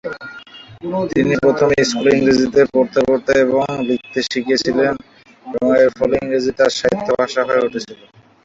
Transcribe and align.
তিনি 1.11 1.33
প্রথমে 1.43 1.77
স্কুলে 1.83 2.11
ইংরেজিতে 2.15 2.61
পড়তে 2.73 2.99
এবং 3.43 3.59
লিখতে 3.89 4.19
শিখেছিলেন 4.27 4.93
এবং 5.45 5.67
এর 5.79 5.89
ফলে 5.97 6.15
ইংরেজি 6.21 6.51
তার 6.59 6.71
"সাহিত্য 6.79 7.07
ভাষা" 7.19 7.41
হয়ে 7.47 7.65
উঠেছিল। 7.65 7.99